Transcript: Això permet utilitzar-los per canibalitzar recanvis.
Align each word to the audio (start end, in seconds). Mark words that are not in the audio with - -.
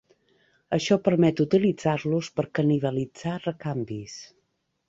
Això 0.77 0.97
permet 1.07 1.43
utilitzar-los 1.45 2.31
per 2.39 2.47
canibalitzar 2.61 3.37
recanvis. 3.47 4.21